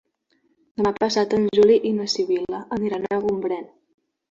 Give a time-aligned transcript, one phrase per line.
[0.79, 3.65] Demà passat en Juli i na Sibil·la aniran a Gombrèn.